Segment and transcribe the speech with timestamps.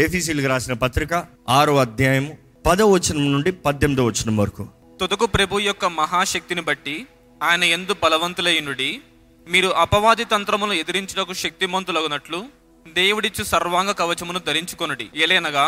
[0.00, 4.68] ఎఫీసీలకు రాసిన పత్రిక ఆరో అధ్యాయము పదో వచనం నుండి పద్దెనిమిదో వచనం వరకు.
[5.00, 7.06] తుదకు ప్రభు యొక్క మహాశక్తిని బట్టి
[7.42, 9.00] ఆయన ఎందు బలవంతులైనుడి
[9.48, 12.40] మీరు అపవాది తంత్రమును ఎదిరించుటకు శక్తిమంతులగునట్లు
[12.92, 15.06] దేవుడిచ్చు సర్వాంగ కవచమును ధరించుకొనుడి.
[15.16, 15.66] ఎలేనగా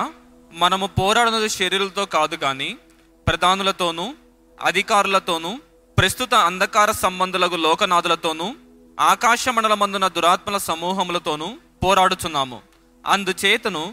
[0.52, 2.70] మనము పోరాడినది శరీరులతో కాదు కానీ
[3.28, 4.14] ప్రధానులతోనూ
[4.58, 5.52] అధికారులతోనూ
[5.98, 8.48] ప్రస్తుత అంధకార సంబంధులకు లోకనాథులతోనూ
[9.00, 11.48] ఆకాశ మండలమందున దురాత్మల సమూహములతోనూ
[11.84, 12.58] పోరాడుచున్నాము.
[13.06, 13.84] అందుచేతను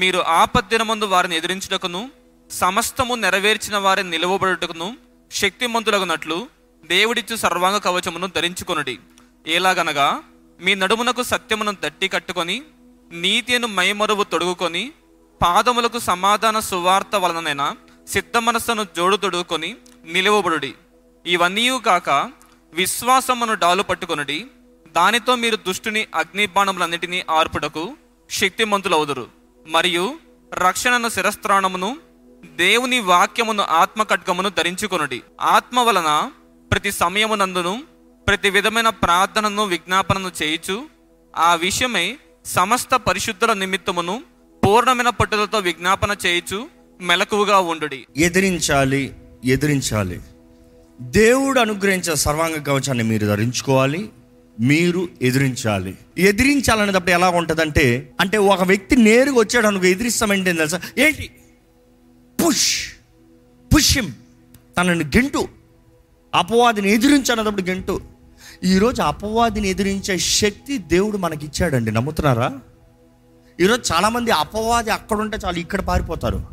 [0.00, 2.10] మీరు ఆపద్దినమందు వారిని ఎదిరించుటకును
[2.50, 4.96] సమస్తము నెరవేర్చిన వారిని నిలువబడుటకును
[5.30, 6.48] శక్తిమంతులగునట్లు
[6.84, 8.98] దేవుడిచ్చు సర్వాంగ కవచమును ధరించుకొనుడి.
[9.46, 10.22] ఎలాగనగా
[10.60, 12.62] మీ నడుమునకు సత్యమును దట్టి కట్టుకొని
[13.12, 14.92] నీతిను మైమరువు తొడుగుకొని
[15.42, 17.76] పాదములకు సమాధాన సువార్త వలననైనా
[18.12, 20.74] సిద్ధ మనస్సును జోడు తొడుగుకొని నిలువబడుడి.
[21.26, 22.10] ఇవన్నీ కాక
[22.72, 24.46] విశ్వాసమును డాలు పట్టుకొనుడి
[24.96, 27.96] దానితో మీరు దుష్టుని అగ్నిబాణములన్నిటినీ ఆర్పుటకు
[28.30, 29.35] శక్తిమంతులవుదురు.
[29.68, 30.14] మరియు
[30.54, 31.96] రక్షణను శిరస్త్రాణమును
[32.56, 35.22] దేవుని వాక్యమును ఆత్మ ఖడ్గమును ధరించుకొనుడి.
[35.40, 36.30] ఆత్మ వలన
[36.72, 37.82] ప్రతి సమయమునందును
[38.28, 40.82] ప్రతి విధమైన ప్రార్థనను విజ్ఞాపనను చేయుచు
[41.36, 44.22] ఆ విషయమై సమస్త పరిశుద్ధుల నిమిత్తమును
[44.66, 46.66] పూర్ణమైన పట్టుదలతో విజ్ఞాపన చేయుచు
[47.00, 48.06] మెలకువగా ఉండుడి.
[48.16, 49.12] ఎదిరించాలి
[49.44, 50.20] ఎదిరించాలి.
[51.00, 54.08] దేవుడు అనుగ్రహించిన సర్వాంగ కవచాన్ని మీరు ధరించుకోవాలి.
[54.60, 55.98] మీరు ఎదిరించాలి.
[56.18, 60.80] ఎదిరించాలనేటప్పుడు ఎలా ఉంటుందంటే అంటే ఒక వ్యక్తి నేరుగా వచ్చాడు అనుకో ఎదిరిస్తామంటే తెలుసా?
[60.98, 61.30] ఏంటి?
[62.46, 62.92] పుష్.
[63.76, 64.14] పుష్యం
[64.78, 65.48] తనని గెంటు.
[66.34, 68.00] అపవాదిని ఎదిరించాలన్నప్పుడు గెంటు.
[68.64, 72.58] ఈరోజు అపవాదిని ఎదిరించే శక్తి దేవుడు మనకి ఇచ్చాడండి నమ్ముతున్నారా?
[73.60, 76.46] ఈరోజు చాలామంది అపవాది అక్కడ ఉంటే చాలు ఇక్కడ పారిపోతారు.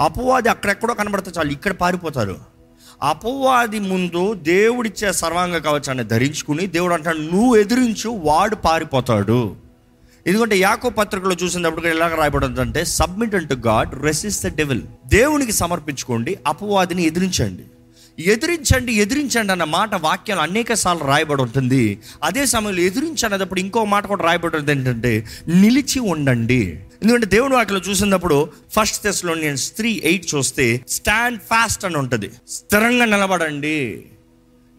[0.00, 2.53] అపవాది అక్కడెక్కడో కనబడితే చాలు ఇక్కడ పారిపోతారు.
[3.02, 9.56] అపవాది ముందు దేవుడిచ్చే సర్వాంగ కవచాన్ని ధరించుకుని దేవుడు అంటాడు నువ్వు ఎదిరించు వాడు పారిపోతాడు.
[10.26, 17.02] ఎందుకంటే యాకో పత్రికలో చూసినప్పుడు ఎలాగ రాయబడింది submit unto God resist the devil దేవునికి సమర్పించుకోండి అపవాదిని
[17.02, 17.62] ఎదిరించండి.
[18.18, 21.98] ఎదిరించండి ఎదిరించండి అన్న మాట వాక్యాలు అనేక సార్లు రాయబడి ఉంటుంది.
[22.22, 26.80] అదే సమయంలో ఎదిరించనేటప్పుడు ఇంకో మాట కూడా రాయబడి ఉంటుంది ఏంటంటే నిలిచి ఉండండి.
[27.04, 32.30] ఎందుకంటే దేవుడు వాటిలో చూసినప్పుడు ఫస్ట్ తెస్లో నేను స్త్రీ ఎయిట్ చూస్తే స్టాండ్ ఫాస్ట్ అని ఉంటుంది.
[32.48, 34.02] స్థిరంగా నిలబడండి.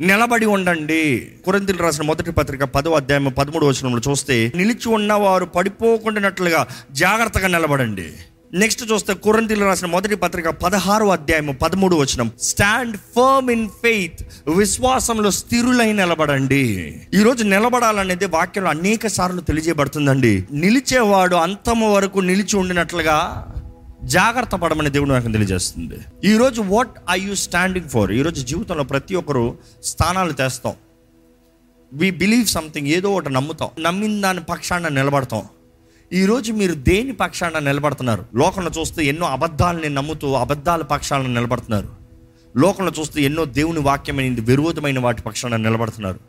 [0.02, 1.31] నిలబడి ఉండండి.
[1.46, 8.14] కురంతిలు రాసిన మొదటి పత్రిక పదో అధ్యాయం పదమూడు వచనంలో చూస్తే నిలిచి ఉన్నవారు పడిపోకుండానట్లుగా జాగ్రత్తగా నిలబడండి.
[8.55, 12.31] నెక్స్ట్ చూస్తే కురంతిలో రాసిన మొదటి పత్రిక పదహారు అధ్యాయము పదమూడు వచనం.
[12.41, 14.21] స్టాండ్ ఫర్మ్ ఇన్ ఫెయిత్
[14.57, 16.63] విశ్వాసంలో స్థిరులై నిలబడండి.
[17.13, 20.47] ఈరోజు నిలబడాలనేది వాక్యంలో అనేక సార్లు తెలియజేయబడుతుందండి.
[20.51, 23.47] నిలిచేవాడు అంతము వరకు నిలిచి ఉండినట్లుగా
[24.03, 25.95] జాగ్రత్త పడమని దేవుడు నాకు తెలియజేస్తుంది.
[26.23, 30.73] ఈరోజు what I you standing for ఈరోజు జీవితంలో ప్రతి ఒక్కరు స్థానాలు తెస్తాం.
[31.93, 33.69] వి బిలీవ్ సంథింగ్ ఏదో ఒకటి నమ్ముతాం.
[33.79, 35.43] నమ్మిన దాని పక్షాన నిలబడతాం.
[36.13, 38.25] ఈరోజు మీరు దేని పక్షాన నిలబడుతున్నారు?
[38.35, 41.89] లోకంలో చూస్తే ఎన్నో అబద్ధాలని నమ్ముతూ అబద్ధాల పక్షాలను నిలబడుతున్నారు.
[42.57, 46.19] లోకంలో చూస్తే ఎన్నో దేవుని వాక్యమైనది విరోధమైన వాటి పక్షాన నిలబడుతున్నారు.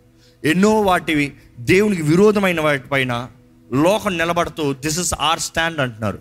[0.44, 3.26] ఎన్నో వాటి దేవునికి విరోధమైన వాటిపైన
[3.72, 6.18] లోకం నిలబడుతూ దిస్ ఇస్ ఆర్ స్టాండ్ అంటున్నారు.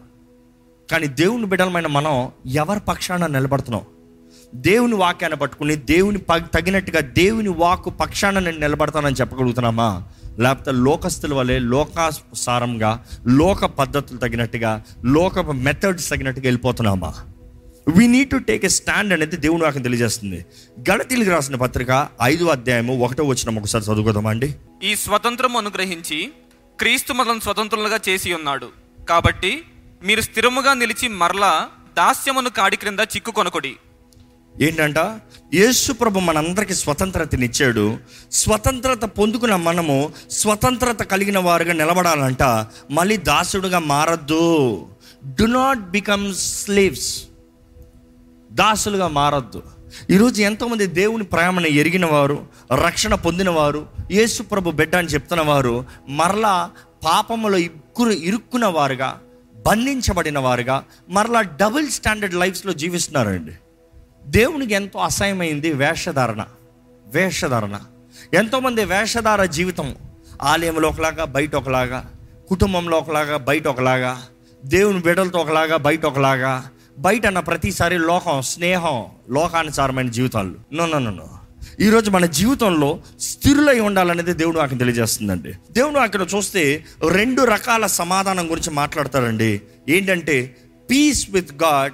[0.91, 3.81] కానీ దేవుని బిడ్డలమైన మనం ఎవరి పక్షాన నిలబడుతున్నాం?
[4.55, 10.03] దేవుని వాక్యాన్ని పట్టుకుని దేవుని తగినట్టుగా దేవుని వాక్కు పక్షాన నేను నిలబడతానని చెప్పగలుగుతున్నామా?
[10.40, 17.13] లేకపోతే లోకస్తుల వలె లోకాసారంగా లోక పద్ధతులు తగినట్టుగా లోక మెథడ్స్ తగినట్టుగా వెళ్ళిపోతున్నామా?
[17.88, 20.46] We need to take a stand అనేది దేవుని వాక్యం తెలియజేస్తుంది.
[20.90, 24.56] గణతీలకు రాసిన పత్రిక ఐదో అధ్యాయము ఒకటో వచ్చిన ఒకసారి చదువుకుందామా అండి?
[24.84, 26.31] ఈ స్వతంత్రం అనుగ్రహించి
[26.79, 28.69] క్రీస్తు మనల్ని స్వతంత్రులుగా చేసి ఉన్నాడు.
[29.09, 29.62] కాబట్టి
[30.03, 33.75] మీరు స్థిరముగా నిలిచి మరలా దాస్యమును కాడి క్రింద చిక్కుకొనకొడి
[34.61, 34.97] ఏంటంట?
[35.53, 37.97] యేసు ప్రభు మనందరికి స్వతంత్రతనిచ్చాడు.
[38.31, 42.43] స్వతంత్రత పొందుకున్న మనము స్వతంత్రత కలిగిన వారుగా నిలబడాలంట.
[42.91, 44.88] మళ్ళీ దాసుడుగా మారద్దు.
[45.25, 47.23] డు నాట్ బికమ్ స్లీవ్స్
[48.51, 49.63] దాసులుగా మారద్దు.
[50.09, 52.47] ఈరోజు ఎంతోమంది దేవుని ప్రేమను ఎరిగిన వారు
[52.85, 56.72] రక్షణ పొందిన వారు యేసు ప్రభు బిడ్డ అని చెప్తున్న వారు మరలా
[57.05, 59.19] పాపములో ఇక్కురు ఇరుక్కున్న వారుగా
[59.55, 63.51] బంధించబడిన వారుగా మరలా డబుల్ స్టాండర్డ్ లైఫ్స్లో జీవిస్తున్నారండి.
[64.25, 66.45] దేవునికి ఎంతో అసహ్యమైంది వేషధారణ
[67.07, 67.79] వేషధారణ.
[68.33, 69.95] ఎంతోమంది వేషధార జీవితం
[70.41, 72.11] ఆలయంలో ఒకలాగా బయట ఒకలాగా
[72.49, 74.22] కుటుంబంలో ఒకలాగా బయట ఒకలాగా
[74.66, 76.69] దేవుని బిడ్డలతో ఒకలాగా బయట ఒకలాగా
[76.99, 80.55] బయట అన్న ప్రతిసారి లోకం స్నేహం లోకానుసారమైన జీవితాలు.
[80.73, 81.29] నో నో నో నో
[81.79, 85.53] ఈరోజు మన జీవితంలో స్థిరులై ఉండాలనేది దేవుడు నాకు తెలియజేస్తుందండి.
[85.72, 89.61] దేవుడు అక్కడ చూస్తే రెండు రకాల సమాధానం గురించి మాట్లాడతారండి.
[89.89, 90.55] ఏంటంటే
[90.91, 91.93] peace with God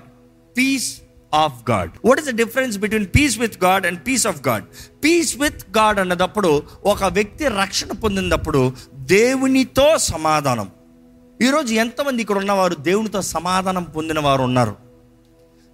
[0.58, 1.01] peace
[1.34, 4.64] of God what is the difference between peace with God and peace of God
[5.04, 10.70] peace with God అన్నదప్పుడు ఒక వ్యక్తి రక్షణ పొందినప్పుడు దేవునితో సమాధానం.
[11.42, 14.76] ఈరోజు ఎంతమంది ఇక్కడ ఉన్నవారు దేవునితో సమాధానం పొందిన వారు ఉన్నారు?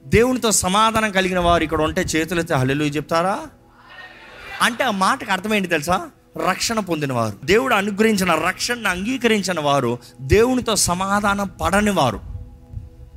[0.06, 3.40] దేవునితో సమాధానం కలిగిన వారు ఇక్కడ ఉంటే చేతులైతే హల్లెలూయా చెప్తారా?
[4.62, 6.10] అంటే ఆ మాటకు అర్థమేంటి తెలుసా?
[6.50, 7.46] రక్షణ పొందినవారు.
[7.46, 12.20] దేవుడు అనుగ్రహించిన రక్షణను అంగీకరించిన వారు దేవునితో సమాధానం పడని వారు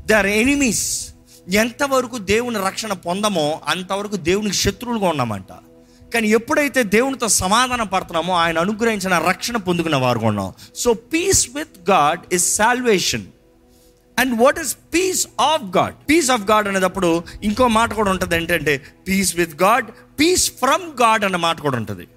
[0.07, 1.10] దే ఆర్ ఎనిమీస్
[1.51, 5.53] ఎంతవరకు దేవుని రక్షణ పొందమో అంతవరకు దేవునికి శత్రువులుగా ఉన్నామంట.
[6.15, 10.53] కానీ ఎప్పుడైతే దేవునితో సమాధానం పడుతున్నామో ఆయన అనుగ్రహించిన రక్షణ పొందుకున్న వారు ఉన్నాం.
[10.75, 13.25] So peace with God is salvation
[14.19, 18.83] and what is peace of God peace of God అనేటప్పుడు ఇంకో మాట కూడా ఉంటుంది ఏంటంటే
[19.09, 19.87] peace with God
[20.21, 22.09] peace from God అన్న మాట కూడా ఉంటుంది.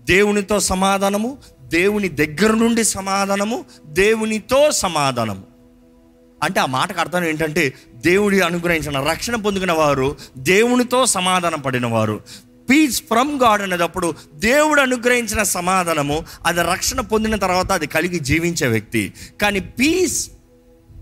[0.00, 5.52] దేవునితో సమాధానము దేవుని దగ్గర నుండి సమాధానము దేవునితో సమాధానము.
[6.42, 12.20] అంటే ఆ మాటకు అర్థం ఏంటంటే దేవుడి అనుగ్రహించిన రక్షణ పొందుకున్న వారు దేవునితో సమాధానం పడిన వారు
[12.70, 19.12] పీస్ ఫ్రమ్ గాడ్ అనేటప్పుడు దేవుడు అనుగ్రహించిన సమాధానము అది రక్షణ పొందిన తర్వాత అది కలిగి జీవించే వ్యక్తి.
[19.42, 20.30] కానీ పీస్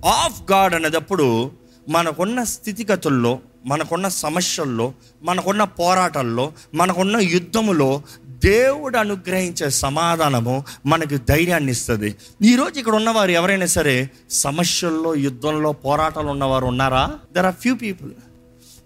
[0.07, 1.53] ఆఫ్ గాడ్ అనేటప్పుడు
[1.89, 4.93] మనకున్న స్థితిగతుల్లో మనకున్న సమస్యల్లో
[5.23, 8.03] మనకున్న పోరాటాల్లో మనకున్న యుద్ధములో
[8.45, 12.15] దేవుడు అనుగ్రహించే సమాధానము మనకు ధైర్యాన్ని ఇస్తుంది.
[12.43, 17.05] ఈరోజు ఇక్కడ ఉన్నవారు ఎవరైనా సరే సమస్యల్లో యుద్ధంలో పోరాటాలు ఉన్నవారు ఉన్నారా?
[17.37, 18.11] There are few people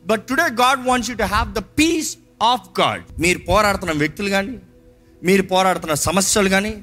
[0.07, 4.59] but today God wants you to have the peace of God మీరు పోరాడుతున్న వ్యక్తులు కానీ
[5.23, 6.75] మీరు పోరాడుతున్న సమస్యలు కానీ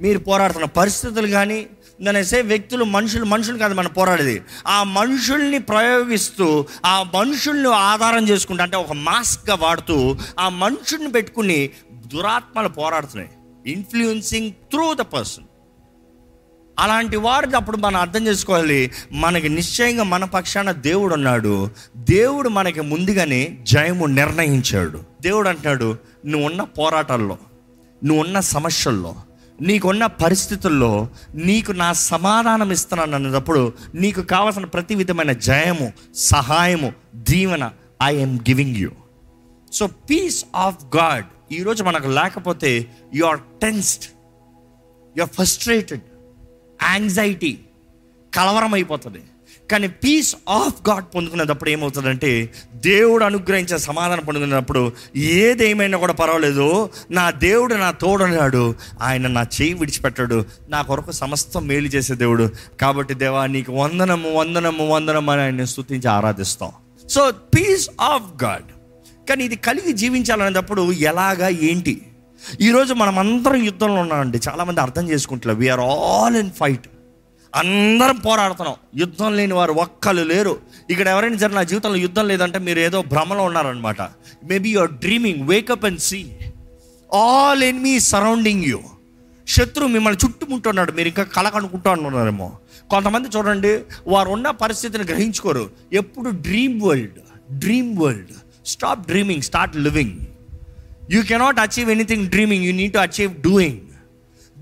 [0.00, 1.66] మీరు పోరాడుతున్న పరిస్థితులు కానీ
[2.00, 4.42] నేనేసే వ్యక్తులు మనుషులు మనుషులు కాదు మనం పోరాడేది.
[4.66, 11.70] ఆ మనుషుల్ని ప్రయోగిస్తూ ఆ మనుషుల్ని ఆధారం చేసుకుంటూ అంటే ఒక మాస్క్గా వాడుతూ ఆ మనుషుల్ని పెట్టుకుని
[12.14, 13.30] దురాత్మలు పోరాడుతున్నాయి.
[13.72, 15.44] ఇన్ఫ్లుయెన్సింగ్ త్రూ ద పర్సన్
[16.78, 18.90] అలాంటి వారిని అప్పుడు మనం అర్థం చేసుకోవాలి.
[19.12, 21.70] మనకి నిశ్చయంగా మన పక్షాన దేవుడు ఉన్నాడు.
[21.96, 25.00] దేవుడు మనకి ముందుగానే జయము నిర్ణయించాడు.
[25.22, 25.96] దేవుడు అంటున్నాడు
[26.26, 27.36] నువ్వు ఉన్న పోరాటాల్లో
[28.04, 29.12] నువ్వు ఉన్న సమస్యల్లో
[29.60, 37.70] నీకున్న పరిస్థితుల్లో నీకు నా సమాధానం ఇస్తున్నాను అన్నప్పుడు నీకు కావలసిన ప్రతి విధమైన జయము సహాయము దీవెన
[38.02, 38.90] I'm giving you
[39.72, 44.04] so peace of God ఈరోజు మనకు లేకపోతే you are tensed
[45.18, 46.00] you are frustrated
[46.82, 47.58] anxiety
[48.34, 49.18] కలవరం అయిపోతుంది
[49.70, 56.90] కానీ పీస్ ఆఫ్ గాడ్ పొందుకునేటప్పుడు ఏమవుతుందంటే దేవుడు అనుగ్రహించే సమాధానం పొందుకునేటప్పుడు ఏదేమైనా కూడా పర్వాలేదు.
[57.10, 60.44] నా దేవుడు నా తోడున్నాడు ఆయన నా చేయి విడిచిపెట్టాడు.
[60.68, 62.50] నా కొరకు సమస్తం మేలు చేసే దేవుడు.
[62.80, 66.72] కాబట్టి దేవా నీకు వందనము వందనము వందనము అని ఆయన స్థుతించి ఆరాధిస్తాం.
[67.10, 68.73] సో పీస్ ఆఫ్ గాడ్
[69.28, 72.02] కానీ ఇది కలిగి జీవించాలనేటప్పుడు ఎలాగా ఏంటి?
[72.60, 74.40] ఈరోజు మనం అందరం యుద్ధంలో ఉన్నామండి.
[74.48, 76.86] చాలామంది అర్థం చేసుకుంటున్నారు వీఆర్ ఆల్ ఇన్ ఫైట్
[77.54, 78.74] అందరం పోరాడుతున్నాం.
[78.96, 80.58] యుద్ధం లేని వారు ఒక్కరు లేరు.
[80.90, 84.02] ఇక్కడ ఎవరైనా సరే నా జీవితంలో యుద్ధం లేదంటే మీరు ఏదో భ్రమలో ఉన్నారనమాట
[84.44, 86.30] maybe your dreaming wake up and see
[87.14, 88.80] all enemy surrounding you
[89.48, 92.58] శత్రువు మిమ్మల్ని చుట్టుముంటున్నాడు మీరు ఇంకా కలకనుకుంటా కనుక్కుంటూ ఉన్నారేమో.
[92.90, 95.70] కొంతమంది చూడండి వారు ఉన్న పరిస్థితిని గ్రహించుకోరు.
[95.92, 97.20] ఎప్పుడు dream world
[97.52, 98.32] dream world
[98.64, 100.34] Stop dreaming, start living.
[101.06, 103.93] You cannot achieve anything dreaming, you need to achieve doing.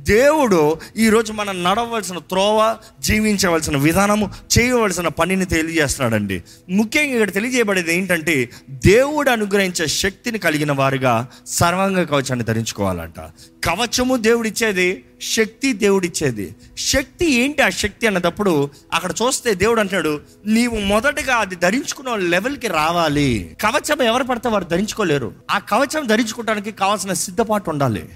[0.02, 6.42] దేవుడు ఈరోజు మనం నడవలసిన త్రోవ జీవించవలసిన విధానము చేయవలసిన పనిని తెలియజేస్తున్నాడండి.
[6.70, 13.20] ముఖ్యంగా ఇక్కడ తెలియజేయబడేది ఏంటంటే దేవుడు అనుగ్రహించే శక్తిని కలిగిన వారుగా సర్వాంగ కవచాన్ని ధరించుకోవాలంట.
[13.64, 16.54] కవచము దేవుడిచ్చేది శక్తి దేవుడిచ్చేది.
[16.78, 23.56] శక్తి ఏంటి ఆ శక్తి అన్నదప్పుడు అక్కడ చూస్తే దేవుడు అంటాడు నీవు మొదటగా అది ధరించుకున్న లెవెల్కి రావాలి.
[23.60, 25.32] కవచం ఎవరు పడితే వారు ధరించుకోలేరు.
[25.50, 28.08] ఆ కవచం ధరించుకోవడానికి కావాల్సిన సిద్ధపాటు ఉండాలి.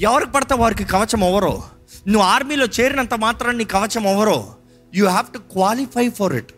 [0.00, 1.64] ఎవరికి పడితే వారికి కవచం ఎవరో?
[2.06, 4.56] నువ్వు ఆర్మీలో చేరినంత మాత్రం నీ కవచం ఎవరో?
[4.94, 6.52] You have to qualify for it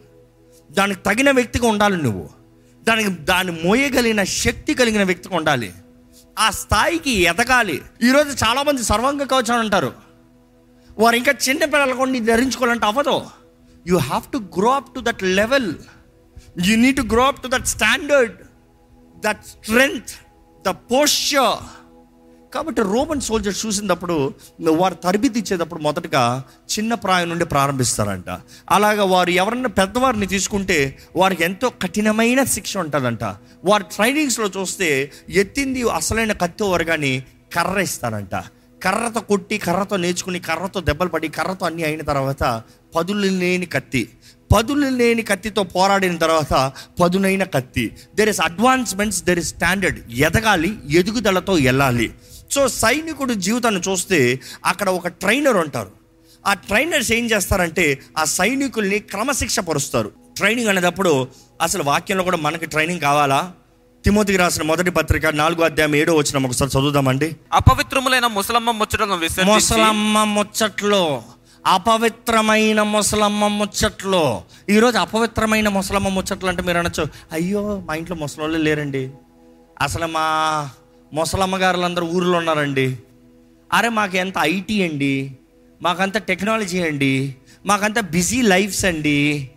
[0.73, 2.31] దానికి తగిన వ్యక్తిగా ఉండాలి నువ్వు.
[2.85, 5.73] దానికి దాన్ని మోయగలిగిన శక్తి కలిగిన వ్యక్తిగా ఉండాలి.
[6.39, 7.83] ఆ స్థాయికి ఎదగాలి.
[8.03, 9.93] ఈరోజు చాలామంది సర్వంగ కవచం అంటారు.
[10.99, 13.23] వారు ఇంకా చిన్న పిల్లలు ధరించుకోవాలంటే అవ్వదు.
[13.87, 15.75] You have to grow up to that level
[16.67, 18.35] you need to grow up to that standard
[19.19, 20.11] that strength
[20.67, 21.80] the posture
[22.55, 24.35] కాబట్టి రోమన్ సోల్జర్స్ చూసినప్పుడు
[24.71, 28.31] వారు తరబితి ఇచ్చేటప్పుడు మొదటగా చిన్న ప్రాయం నుండి ప్రారంభిస్తారంట.
[28.71, 30.79] అలాగా వారు ఎవరన్నా పెద్దవారిని తీసుకుంటే
[31.17, 33.25] వారికి ఎంతో కఠినమైన శిక్ష ఉంటుందంట.
[33.65, 37.13] వారి ట్రైనింగ్స్లో చూస్తే ఎత్తింది అసలైన కత్తి వరగాని
[37.55, 38.35] కర్ర ఇస్తారంట.
[38.85, 42.63] కర్రతో కొట్టి కర్రతో నేర్చుకుని కర్రతో దెబ్బలు పడి కర్రతో అన్నీ అయిన తర్వాత
[42.97, 44.09] పదులు లేని కత్తి.
[44.55, 47.85] పదులు లేని కత్తితో పోరాడిన తర్వాత పదునైన కత్తి.
[48.15, 52.09] There is advancements there is standard ఎదగాలి ఎదుగుదలతో వెళ్ళాలి
[52.51, 55.91] సో సైనికుడు జీవితాన్ని చూస్తే అక్కడ ఒక ట్రైనర్ ఉంటారు.
[56.47, 60.13] ఆ ట్రైనర్స్ ఏం చేస్తారంటే ఆ సైనికుల్ని క్రమశిక్ష పరుస్తారు.
[60.37, 61.29] ట్రైనింగ్ అనేటప్పుడు
[61.63, 63.53] అసలు వాక్యంలో కూడా మనకి ట్రైనింగ్ కావాలా?
[64.05, 67.37] తిమోతికి రాసిన మొదటి పత్రిక నాలుగో అధ్యాయం ఏడో వచ్చిన ఒకసారి చదువుదామండి.
[67.53, 71.23] అపవిత్రములైన ముసలమ్మ విసర్జించి ముసలమ్మ ముచ్చట్లో
[71.67, 74.41] అపవిత్రమైన ముసలమ్మ ముచ్చట్లు.
[74.71, 79.11] ఈరోజు అపవిత్రమైన ముసలమ్మ ముచ్చట్లు అంటే మీరు అనొచ్చు అయ్యో మా ఇంట్లో ముసలోళ్ళు లేరండి.
[79.81, 80.27] అసలు మా
[81.13, 82.99] ముసలమ్మ గారులందరూ ఊర్లో ఉన్నారండి.
[83.73, 85.39] అరే మాకు ఎంత ఐటీ అండి.
[85.83, 87.37] మాకంత టెక్నాలజీ అండి.
[87.67, 89.51] మాకంత బిజీ లైఫ్స్ అండి.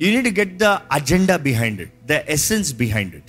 [0.00, 3.24] You need get the agenda behind it the essence behind it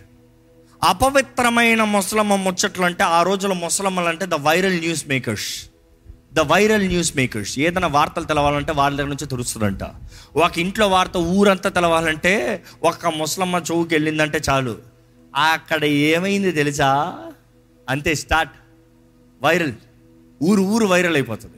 [0.84, 5.70] అపవిత్రమైన ముసలమ్మ ముచ్చట్లు అంటే ఆ రోజుల ముసలమ్మలు అంటే the viral news makers
[6.34, 9.80] the viral news makers ఏదైనా వార్తలు తెలవాలంటే వాళ్ళ దగ్గర నుంచి తెలుస్తుందంట.
[10.36, 14.91] ఒక ఇంట్లో వార్త ఊరంతా తెలవాలంటే ఒక ముసలమ్మ చౌకి వెళ్ళిందంటే చాలు.
[15.36, 17.20] అక్కడ ఏమైంది తెలుసా?
[17.90, 18.54] అంతే స్టార్ట్.
[19.42, 19.74] వైరల్.
[20.44, 21.58] ఊరు ఊరు వైరల్ అయిపోతుంది.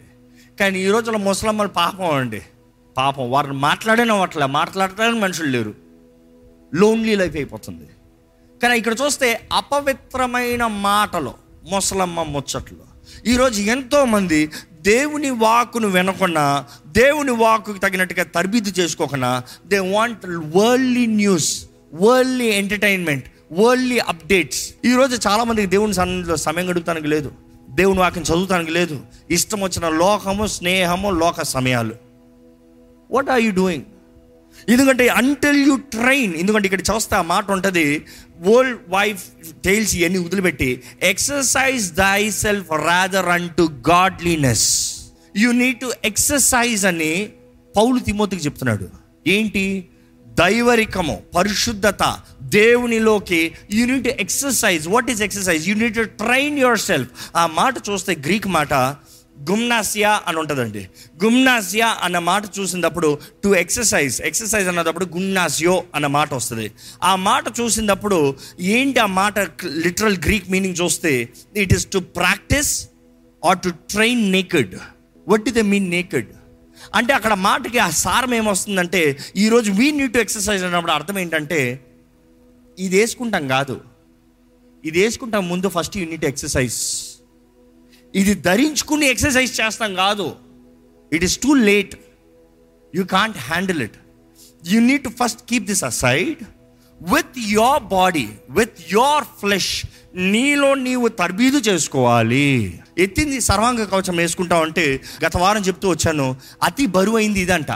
[0.60, 2.42] కానీ ఈ రోజుల్లో ముసలమ్మలు పాపం అండి.
[2.98, 3.32] పాపం.
[3.32, 5.76] వారిని మాట్లాడనవట్లే అట్లా మాట్లాడటానికి మనుషులు లేరు.
[6.74, 7.90] లోన్లీ లైఫ్ అయిపోతుంది.
[8.64, 11.34] కానీ ఇక్కడ చూస్తే అపవిత్రమైన మాటలు
[11.70, 12.94] ముసలమ్మ ముచ్చట్లు.
[13.26, 14.52] ఈరోజు ఎంతోమంది
[14.82, 24.00] దేవుని వాకును వినకుండా దేవుని వాకుకి తగినట్టుగా తరబిద్దు చేసుకోకుండా they want worldly news worldly entertainment worldly
[24.00, 27.32] updates ఈరోజు చాలామందికి దేవుని సన్నిధిలో సమయం గడుపుతానికి లేదు.
[27.70, 29.00] దేవుని వాక్యం చదువుతానికి లేదు.
[29.32, 31.96] ఇష్టం వచ్చిన లోకము స్నేహము లోక సమయాలు.
[33.12, 33.84] వాట్ ఆర్ యూ డూయింగ్
[34.70, 38.06] ఎందుకంటే అంటిల్ యూ ట్రైన్ ఎందుకంటే ఇక్కడ చూస్తే ఆ మాట ఉంటుంది
[38.40, 39.24] వరల్డ్ వైఫ్
[39.66, 44.96] టైల్స్ ఇవన్నీ వదిలిపెట్టి exercise thy self rather unto godliness
[45.38, 47.30] you need to exercise అని
[47.78, 48.90] పౌలు తిమోతికి చెప్తున్నాడు.
[49.28, 49.86] ఏంటి?
[50.28, 52.18] దైవరికము పరిశుద్ధత
[52.54, 53.42] దేవునిలోకి
[53.72, 58.14] you need to exercise what is exercise you need train your self ఆ మాట చూస్తే
[58.16, 58.74] గ్రీక్ మాట
[59.50, 60.88] గుమ్నాసియా అని ఉంటుందండి.
[61.24, 66.72] గుమ్నాసియా అన్న మాట చూసినప్పుడు టు ఎక్సర్సైజ్ ఎక్సర్సైజ్ అన్నప్పుడు గుమ్నాసియో అన్న మాట వస్తుంది.
[67.04, 72.90] ఆ మాట చూసినప్పుడు ఏంటి ఆ మాట లిటరల్ గ్రీక్ మీనింగ్ చూస్తే it is to practise
[73.46, 74.76] or to train naked
[75.30, 76.28] what the mean naked
[76.96, 81.60] అంటే అక్కడ మాటకి ఆ సారం ఏమొస్తుందంటే ఈరోజు వీ నీడ్ టు ఎక్సర్సైజ్ అన్నప్పుడు అర్థం ఏంటంటే
[82.78, 83.76] ఇది వేసుకుంటాం కాదు.
[84.84, 86.78] ఇది వేసుకుంటాం ముందు ఫస్ట్ యూనిట్ ఎక్సర్సైజ్
[88.14, 90.28] ఇది ధరించుకుని ఎక్సర్సైజ్ చేస్తాం కాదు.
[91.12, 91.94] It is too late
[92.94, 93.98] you can't handle it
[94.72, 96.42] you need to first keep this aside
[97.02, 98.28] with your body
[98.60, 99.74] with your flesh
[100.36, 102.50] నీలో నీవు తర్బీదు చేసుకోవాలి.
[103.04, 104.86] ఎత్తింది సర్వాంగ కవచం వేసుకుంటావు అంటే
[105.26, 106.28] గత వారం చెప్తూ వచ్చాను
[106.64, 107.72] అతి బరువు అయింది ఇదంట.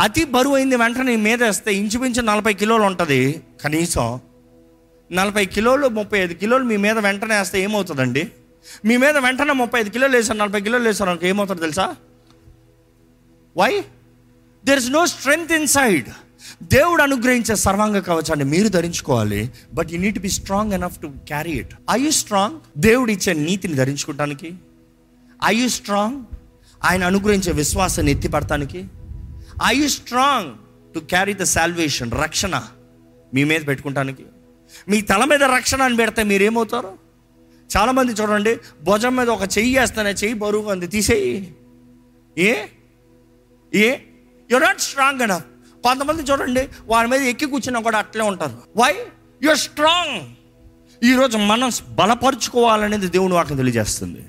[0.00, 3.42] అతి బరువు అయింది వెంటనే మీద వేస్తే ఇంచుమించు నలభై కిలోలు ఉంటుంది.
[3.64, 4.20] కనీసం
[5.12, 8.28] నలభై కిలోలు ముప్పై ఐదు కిలోలు మీ మీద వెంటనే వేస్తే ఏమవుతుందండి?
[8.84, 11.96] మీ మీద వెంటనే ముప్పై ఐదు కిలోలు వేసాను నలభై కిలోలు వేసాను అనుకో ఏమవుతుంది తెలుసా?
[13.56, 13.80] Why
[14.64, 16.08] there is no strength in side
[16.62, 21.74] దేవుడు అనుగ్రహించే సర్వాంగ కవచాన్ని మీరు ధరించుకోవాలి but you need be strong enough to carry it
[21.90, 24.54] I you strong దేవుడు ఇచ్చే నీతిని ధరించుకోవటానికి?
[25.46, 26.24] ఐ యు స్ట్రాంగ్
[26.84, 28.84] ఆయన అనుగ్రహించే విశ్వాసాన్ని ఎత్తిపడటానికి?
[29.64, 30.54] I you strong
[30.94, 32.62] to carry the salvation రక్షణ
[33.34, 34.24] మీ మీద పెట్టుకుంటానికి?
[34.88, 36.98] మీ తల మీద రక్షణ అని పెడితే మీరేమవుతారు?
[37.76, 40.86] చాలామంది చూడండి భుజం మీద ఒక చెయ్యి వేస్తానే చెయ్యి బరువుగా ఉంది.
[40.86, 41.54] తీసేయి.
[42.38, 42.66] ఏ?
[43.74, 43.96] ఏ?
[44.50, 45.36] యు నాట్ స్ట్రాంగ్ అన
[45.84, 48.58] కొంతమంది చూడండి వారి మీద ఎక్కి కూర్చున్నా కూడా అట్లే ఉంటారు.
[48.76, 48.94] వై
[49.42, 50.20] యు స్ట్రాంగ్
[51.04, 54.24] ఈరోజు మనం బలపరుచుకోవాలనేది దేవుని వాక్యం తెలియజేస్తుంది.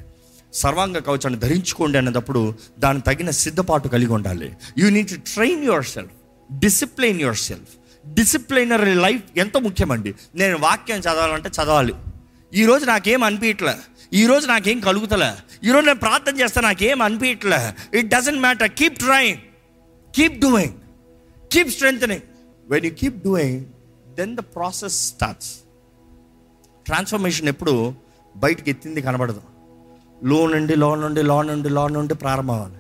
[0.54, 4.56] సర్వాంగ కవచాన్ని ధరించుకోండి అనేటప్పుడు దాని తగిన సిద్ధపాటు కలిగి ఉండాలి.
[4.78, 6.12] You need to train your self
[6.52, 7.70] discipline your self
[8.14, 10.16] disciplinary life ఎంతో ముఖ్యమండి?
[10.36, 11.94] నేను వాక్యం చదవాలంటే చదవాలి.
[12.54, 13.76] ఈరోజు నాకేం అనిపించట్లే
[14.14, 15.32] ఈరోజు నాకేం కలుగుతలే.
[15.64, 19.38] ఈరోజు నేను ప్రార్థన చేస్తే నాకేం అనిపించట్లే it doesn't matter keep trying
[20.16, 20.74] keep doing
[21.52, 22.00] keep strength
[22.70, 23.66] when you keep doing
[24.16, 25.50] then the process starts
[26.86, 27.94] transformation ఎప్పుడు
[28.36, 29.42] బయటకు ఎత్తింది కనబడదు.
[30.24, 32.76] లో నుండి లో నుండి లో నుండి లో నుండి ప్రారంభం అవ్వాలి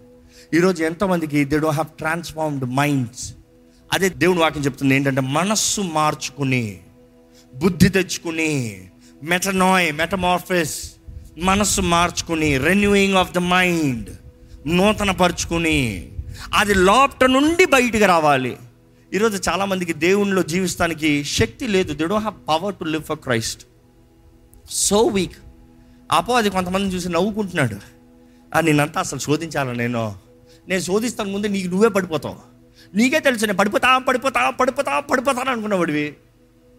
[0.58, 3.34] ఈరోజు ఎంతోమందికి they do have transformed minds
[3.94, 6.79] అదే దేవుని వాక్యం చెప్తుంది ఏంటంటే మనస్సు మార్చుకుని
[7.56, 8.82] బుద్ధి తెచ్చుకుని
[9.24, 10.91] మెటనాయ్ మెటమార్ఫిస్
[11.38, 14.10] మనస్సు మార్చుకుని రెన్యూయింగ్ ఆఫ్ ద మైండ్
[14.67, 16.12] నూతన పరుచుకుని
[16.53, 18.58] అది లోపట నుండి బయటికి రావాలి.
[19.13, 21.94] ఈరోజు చాలామందికి దేవునిలో జీవిస్తానికి శక్తి లేదు.
[21.94, 23.67] They don't have power to live for Christ
[24.70, 25.36] so weak
[26.11, 27.77] అపో అది కొంతమందిని చూసి నవ్వుకుంటున్నాడు.
[28.55, 30.15] "ఆ, నేనంతా అసలు శోధించాలా నేను?
[30.67, 32.35] నేను శోధిస్తాను ముందే నీకు నువ్వే పడిపోతావు.
[32.95, 36.15] నీకే తెలుసు నేను పడిపోతా పడిపోతా పడిపోతా పడిపోతాను అనుకున్నవాడివి.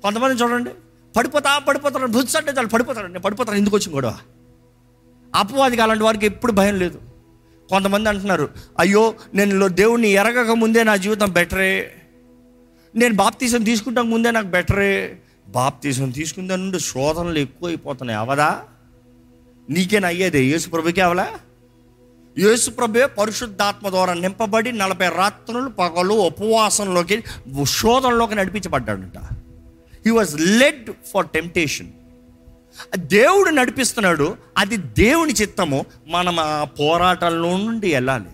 [0.02, 0.70] కొంతమంది చూడండి
[1.16, 4.18] పడిపోతా పడిపోతాను బుద్ధి అంటే చాలు పడిపోతాను నేను పడిపోతాను ఎందుకు వచ్చింది గొడవ?
[5.35, 7.00] అపవాదికి అలాంటి వారికి ఎప్పుడు భయం లేదు.
[7.68, 11.94] కొంతమంది అంటున్నారు అయ్యో నేను దేవుణ్ణి ఎరగక ముందే నా జీవితం బెటరే.
[12.94, 15.18] నేను బాప్తీసం తీసుకుంటాక ముందే నాకు బెటరే.
[15.49, 18.62] బాప్తీసం తీసుకుందా నుండి శోధనలు ఎక్కువ అయిపోతున్నాయి అవదా?
[19.70, 21.26] నీకేనా అయ్యేది యేసు ప్రభుకి అవలా?
[22.38, 27.25] యేసు ప్రభే పరిశుద్ధాత్మ ద్వారా నింపబడి నలభై రాత్రులు పగలు ఉపవాసంలోకి
[27.64, 29.18] శోధనలోకి నడిపించబడ్డాడంట.
[30.06, 31.90] He was led for temptation
[32.96, 35.84] దేవుడు నడిపిస్తున్నాడు అది దేవుని చిత్తము.
[36.08, 38.30] మనం ఆ పోరాటంలో నుండి వెళ్ళాలి.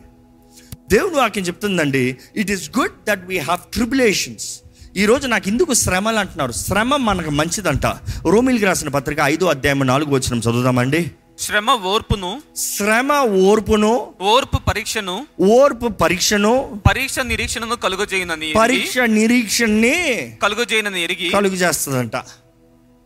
[0.90, 4.60] దేవుడు వాక్యం చెప్తుందండి it is good that we have tribulations
[4.96, 6.52] ఈరోజు నాకు ఎందుకు శ్రమలు అంటున్నారు?
[6.52, 7.86] శ్రమ మనకు మంచిదంట.
[8.26, 11.10] రోమిల్కి రాసిన పత్రిక ఐదో అధ్యాయం నాలుగు వచ్చిన చదువుదామండి.
[11.38, 19.96] శ్రమ ఓర్పును శ్రమ ఓర్పును ఓర్పు పరీక్షను ఓర్పు పరీక్షను పరీక్ష నిరీక్షణను కలుగజేయనని పరీక్ష నిరీక్షణని
[20.42, 22.16] కలుగజేయనని ఎరిగి కలుగు చేస్తుందంట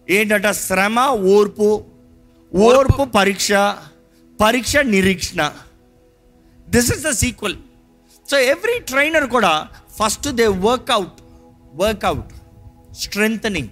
[0.09, 0.51] ఏంటంట?
[0.51, 1.85] శ్రమ ఓర్పు
[2.53, 3.53] ఓర్పు పరీక్ష
[4.41, 5.41] పరీక్ష నిరీక్షణ.
[6.69, 7.57] This is the sequel
[8.27, 9.69] so every trainer కూడా
[9.99, 11.19] first they workout
[11.75, 12.33] workout
[12.93, 13.69] strength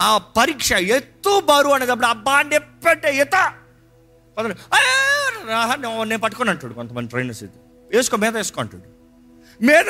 [0.00, 3.36] ఆ పరీక్ష ఎత్తు బరువు అనేటప్పుడు అబ్బా నెప్పెట్ట ఎత
[5.82, 7.58] నేను పట్టుకొని అంటాడు కొంతమంది ట్రైనర్స్ ఇది
[7.90, 8.86] వేసుకో మీద వేసుకో అంటాడు.
[9.60, 9.86] మీద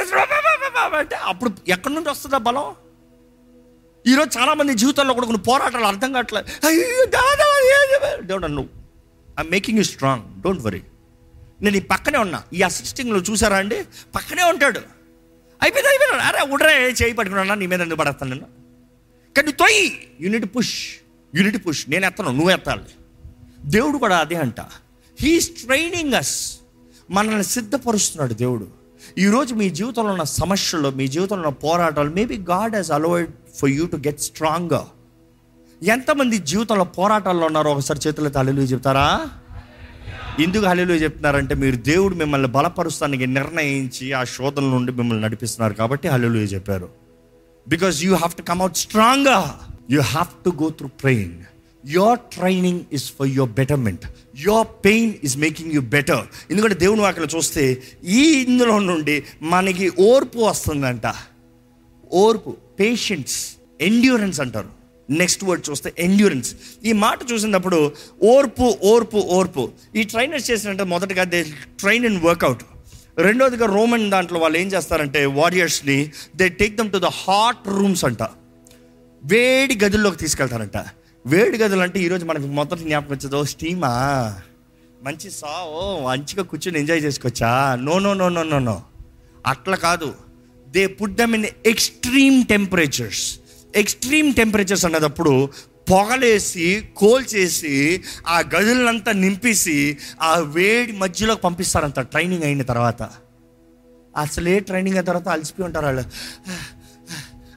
[1.00, 2.66] అంటే అప్పుడు ఎక్కడి నుండి వస్తుందా బలం?
[4.04, 6.46] ఈరోజు చాలామంది జీవితంలో జీవితాల్లో కూడా కొన్ని పోరాటాలు అర్థం కావట్లేదు.
[6.66, 7.46] అయ్యో దాదా
[8.30, 8.70] దేవుడు నువ్వు
[9.40, 10.82] I making you strong don't worry
[11.62, 12.40] నేను ఈ పక్కనే ఉన్నా.
[12.56, 13.78] ఈ అసిస్టింగ్లో చూసారా అండి?
[14.16, 14.82] పక్కనే ఉంటాడు.
[15.62, 18.48] అయిపోయింది అయిపోయినా అరే ఉడరే చేయి పట్టుకున్నా నీ మీద ఎందుకు పడేస్తాను నేను?
[19.36, 20.74] కానీ తొయ్యి you need push
[21.34, 22.82] you need push నేను ఎత్తను నువ్వు ఎత్తాలి.
[23.64, 24.60] దేవుడు కూడా అదే అంట.
[25.20, 26.58] హీస్ ట్రైనింగ్ అస్
[27.10, 28.66] మనల్ని సిద్ధపరుస్తున్నాడు దేవుడు.
[29.18, 33.86] ఈరోజు మీ జీవితంలో ఉన్న సమస్యలు మీ జీవితంలో ఉన్న పోరాటాలు maybe God he's allowed for you
[33.86, 34.86] to get stronger
[35.84, 39.26] ఎంతమంది జీవితంలో పోరాటాల్లో ఉన్నారో ఒకసారి చేతులు తల్లిలు చెప్తారా?
[40.40, 46.34] ఎందుకు హలీలు చెప్తున్నారంటే మీరు దేవుడు మిమ్మల్ని బలపరుస్తానికి నిర్ణయించి ఆ శోధన నుండి మిమ్మల్ని నడిపిస్తున్నారు కాబట్టి హలీలు
[46.34, 47.05] చెప్పారు.
[47.74, 49.46] Because you have to come out stronger
[49.94, 51.34] you have to go through train
[51.84, 54.04] your training is for your betterment
[54.46, 57.64] your pain is making you better ఎందుకంటే దేవుని వాక్యలో చూస్తే
[58.20, 59.16] ఈ ఇందులో నుండి
[59.54, 61.06] మనకి ఓర్పు వస్తుందంట.
[62.24, 63.36] ఓర్పు పేషెన్స్
[63.88, 64.70] ఎండ్యూరెన్స్ అంటారు.
[65.08, 66.50] నెక్స్ట్ వర్డ్ చూస్తే ఎండ్యూరెన్స్
[66.88, 67.78] ఈ మాట చూసినప్పుడు
[68.34, 69.62] ఓర్పు ఓర్పు ఓర్పు.
[69.98, 71.40] ఈ ట్రైనర్స్ చేసినట్టు మొదటగా దే
[71.82, 72.62] ట్రైన్ ఇన్ వర్కౌట్
[73.18, 78.22] రెండోదిగా రోమన్ దాంట్లో వాళ్ళు ఏం చేస్తారంటే వారియర్స్ని they take them to the hot rooms అంట.
[79.24, 80.76] వేడి గదుల్లోకి తీసుకెళ్తారంట.
[81.26, 83.92] వేడి గదులు అంటే ఈరోజు మనకి మొదటి జ్ఞాపకం వచ్చేదో స్టీమా
[85.02, 87.76] మంచి సా ఓ మంచిగా కూర్చొని ఎంజాయ్ చేసుకోవచ్చా?
[87.80, 88.82] No no no no no no
[89.46, 90.14] అట్లా కాదు.
[90.68, 93.38] They put them in extreme temperatures
[93.74, 95.48] extreme temperatures అన్నదప్పుడు
[95.90, 102.00] పొగలేసి కోల్చేసి ఆ గదులంతా నింపేసి ఆ వేడి మధ్యలోకి పంపిస్తారంట.
[102.00, 103.02] ట్రైనింగ్ అయిన తర్వాత.
[104.16, 106.04] అసలే ట్రైనింగ్ అయిన తర్వాత అలసిపోయి ఉంటారు వాళ్ళు.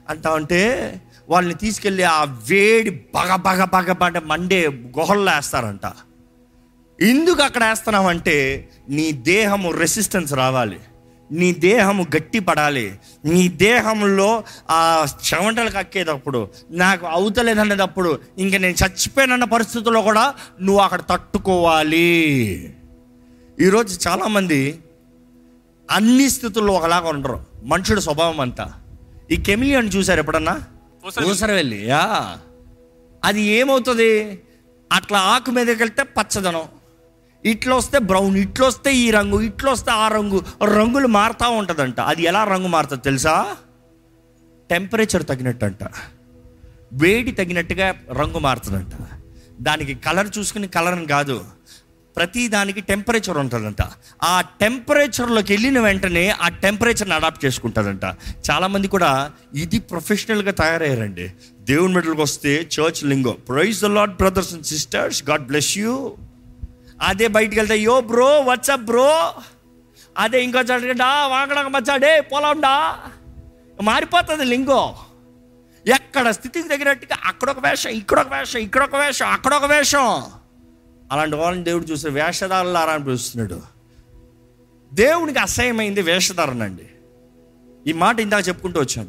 [0.08, 0.62] అంటా ఉంటే
[1.28, 5.92] వాళ్ళని తీసుకెళ్ళి ఆ వేడి బగ బగ బగ బగ మండే గుహల్లో వేస్తారంట.
[7.02, 10.80] ఎందుకు అక్కడ వేస్తున్నామంటే నీ దేహము రెసిస్టెన్స్ రావాలి.
[11.32, 20.02] నీ దేహము గట్టి పడాలి నీ దేహంలో ఆ చెమటలు కక్కేటప్పుడు నాకు అవుతలేదనేటప్పుడు ఇంక నేను చచ్చిపోయినన్న పరిస్థితుల్లో
[20.02, 22.74] కూడా నువ్వు అక్కడ తట్టుకోవాలి.
[23.60, 24.78] ఈరోజు చాలామంది
[25.90, 27.44] అన్ని స్థితుల్లో ఒకలాగా ఉండరు.
[27.64, 28.72] మనుషుడు స్వభావం అంతా.
[29.30, 30.60] ఈ కెమిలియన్ చూసారు ఎప్పుడన్నా?
[31.26, 31.90] ఊసరవెల్లి.
[33.24, 34.40] అది ఏమవుతుంది?
[34.92, 36.62] అట్లా ఆకు మీదకి వెళ్తే పచ్చదనం.
[37.44, 42.00] ఇట్లా వస్తే బ్రౌన్ ఇట్లా వస్తే ఈ రంగు ఇట్లా వస్తే ఆ రంగు రంగులు మారుతూ ఉంటుందంట.
[42.00, 43.56] అది ఎలా రంగు మారుతుంది తెలుసా?
[44.70, 45.84] టెంపరేచర్ తగినట్టు అంట
[46.92, 48.92] వేడి తగినట్టుగా రంగు మారుతుందంట.
[49.60, 51.44] దానికి కలర్ చూసుకుని కలర్ అని కాదు.
[52.16, 53.82] ప్రతి దానికి టెంపరేచర్ ఉంటుందంట.
[54.22, 58.04] ఆ టెంపరేచర్లోకి వెళ్ళిన వెంటనే ఆ టెంపరేచర్ని అడాప్ట్ చేసుకుంటుందంట.
[58.50, 61.30] చాలామంది కూడా ఇది ప్రొఫెషనల్గా తయారయ్యారండి.
[61.60, 63.32] దేవుని మెడల్కి వస్తే church lingo.
[63.32, 66.12] Praise the Lord brothers and sisters God bless you
[67.00, 69.34] అదే బయటికి వెళ్తే యో బ్రో వాట్సప్ బ్రో
[70.18, 72.98] అదే ఇంకో చోట వాంగడక మచ్చాడే పొలండా
[73.82, 74.96] మారిపోతుంది లింగో.
[75.86, 80.24] ఎక్కడ స్థితికి తగినట్టుగా అక్కడొక వేషం ఇక్కడ ఒక వేషం ఇక్కడ ఒక వేషం అక్కడొక వేషం.
[81.12, 83.62] అలాంటి వాళ్ళని దేవుడు చూస్తే వేషధారులారా అనిపిస్తున్నాడు
[84.92, 86.86] దేవునికి అసహ్యమైంది వేషధారణ అండి.
[87.86, 89.08] ఈ మాట ఇందాక చెప్పుకుంటూ వచ్చాను.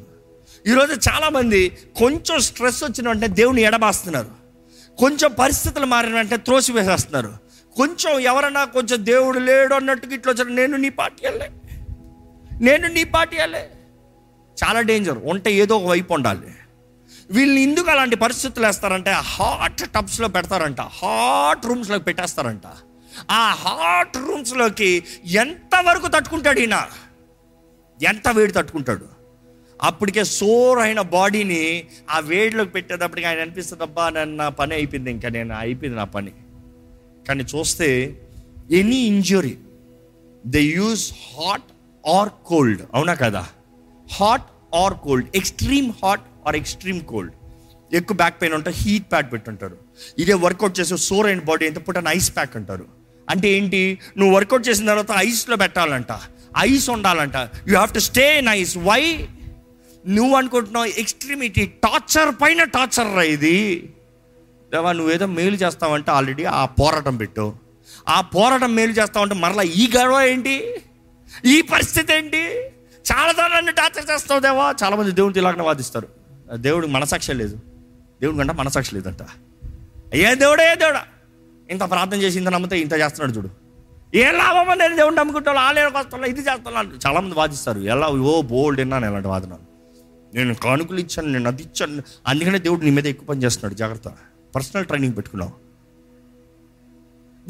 [0.68, 4.32] ఈరోజు చాలామంది కొంచెం స్ట్రెస్ వచ్చిన వెంటనే దేవుని ఎడబాస్తున్నారు.
[5.00, 10.50] కొంచెం పరిస్థితులు మారిన వెంటనే త్రోసి వేసేస్తున్నారు కొంచెం ఎవరన్నా కొంచెం దేవుడు లేడు అన్నట్టుగా ఇట్లా వచ్చారు.
[10.50, 11.52] నేను నీ పార్టీ వెళ్ళే
[12.62, 13.70] నేను నీ పార్టీ వెళ్ళే
[14.64, 16.54] చాలా డేంజర్ ఉంటే ఏదో ఒక వైపు ఉండాలి.
[17.32, 20.82] వీళ్ళని ఎందుకు అలాంటి పరిస్థితులు వేస్తారంటే హాట్ టబ్స్లో పెడతారంట.
[20.82, 22.68] హాట్ రూమ్స్లో పెట్టేస్తారంట.
[23.32, 26.88] ఆ హాట్ రూమ్స్లోకి ఎంతవరకు తట్టుకుంటాడు ఈయన?
[28.04, 29.06] ఎంత వేడి తట్టుకుంటాడు?
[29.82, 35.30] అప్పటికే సోర్ అయిన బాడీని ఆ వేడిలోకి పెట్టేటప్పటికి ఆయన అనిపిస్తుంది అబ్బా నన్ను నా పని అయిపోయింది ఇంకా
[35.30, 36.32] నేను అయిపోయింది నా పని.
[37.32, 37.88] కానీ చూస్తే
[38.72, 39.58] any injury
[40.46, 41.64] they use hot
[42.10, 43.48] or cold అవునా కదా?
[44.12, 47.34] Hot or cold extreme hot or extreme cold
[47.94, 49.78] ఎక్కువ బ్యాక్ పెయిన్ ఉంటే హీట్ ప్యాక్ పెట్టుంటారు.
[50.20, 52.86] ఇదే వర్కౌట్ చేసే సోర్ అయిన బాడీ ఎంత పుట్టిన ఐస్ ప్యాక్ అంటారు.
[53.30, 54.00] అంటే ఏంటి?
[54.18, 56.12] నువ్వు వర్కౌట్ చేసిన తర్వాత ఐస్లో పెట్టాలంట.
[56.60, 57.36] ఐస్ ఉండాలంట.
[57.36, 59.28] You have to stay in ice why
[60.08, 63.90] నువ్వు అనుకుంటున్నావు ఎక్స్ట్రీమిటీ టార్చర్ పైన టార్చర్ రా ఇది.
[64.72, 67.54] దేవా నువ్వేదో మేలు చేస్తావంటే ఆల్రెడీ ఆ పోరాటం పెట్టు.
[68.10, 70.76] ఆ పోరాటం మేలు చేస్తావంటే మరలా ఈ గర్వ ఏంటి?
[71.46, 72.48] ఈ పరిస్థితి ఏంటి?
[73.12, 74.76] చాలా నన్ను టార్చర్ చేస్తావు దేవా.
[74.84, 76.08] చాలా మంది దేవుడితో ఇలాగనే వాదిస్తారు.
[76.56, 77.60] దేవుడికి మనసాక్షి లేదు.
[78.22, 79.18] దేవుడి కంటే మనసాక్షి లేదంట.
[80.14, 81.04] ఏ దేవుడే ఏ దేవుడా?
[81.70, 83.50] ఇంత ప్రార్థన చేసి ఇంత నమ్మితే ఇంత చేస్తున్నాడు చూడు.
[84.18, 87.80] ఏ లాభం నేను దేవుడిని నమ్ముకుంటాను ఆలయానికి వస్తున్నా ఇది చేస్తున్నాను చాలా మంది వాదిస్తారు.
[87.80, 88.08] ఎలా?
[88.08, 89.72] ఓ బోల్డ్ విన్నాను ఎలాంటి వాదనాలు.
[90.36, 92.04] నేను కానుకలు ఇచ్చాను నేను అది ఇచ్చాను.
[92.28, 93.74] అందుకనే దేవుడు నీ మీద ఎక్కువ పని చేస్తున్నాడు.
[93.74, 94.08] జాగ్రత్త.
[94.56, 95.52] పర్సనల్ ట్రైనింగ్ పెట్టుకున్నావు.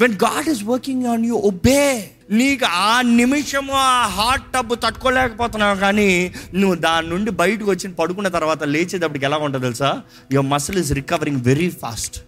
[0.00, 6.34] When God is working on you obey నీకు ఆ నిమిషము ఆ హాట్ టబ్ తట్టుకోలేకపోతున్నావు కానీ
[6.54, 10.02] నువ్వు దాని నుండి బయటకు వచ్చి పడుకున్న తర్వాత లేచేటప్పటికి ఎలా ఉంటుంది తెలుసా?
[10.32, 12.18] Your muscle is recovering very fast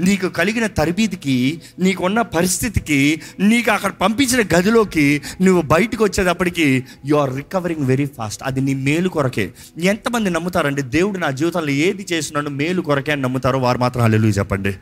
[0.00, 7.86] నీకు కలిగిన తరబీతికి నీకున్న పరిస్థితికి నీకు అక్కడ పంపించిన గదిలోకి నువ్వు బయటకు వచ్చేటప్పటికి you are recovering
[7.86, 9.50] very fast అది నీ మేలు కొరకే.
[9.78, 14.74] ఎంతమంది నమ్ముతారండి దేవుడు నా జీవితంలో ఏది చేస్తున్నాడో మేలు కొరకే అని నమ్ముతారో వారు మాత్రం అల్లెలు చెప్పండి.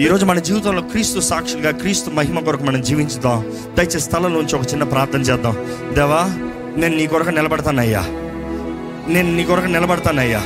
[0.00, 3.56] ఈరోజు మన జీవితంలో క్రీస్తు సాక్షులుగా క్రీస్తు మహిమ కొరకు మనం జీవించుదాం.
[3.78, 5.56] దయచేసి స్థలం నుంచి ఒక చిన్న ప్రార్థన చేద్దాం.
[5.94, 6.24] దేవా
[6.76, 8.00] నేను నీ కొరకు నిలబడతానయ్యా.
[9.08, 10.42] నేను నీ కొరకు నిలబడతానయ్యా.